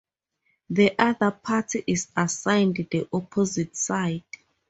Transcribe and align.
The 0.71 0.95
other 0.97 1.29
party 1.29 1.83
is 1.85 2.07
assigned 2.17 2.87
the 2.89 3.07
opposite 3.13 3.77
side. 3.77 4.23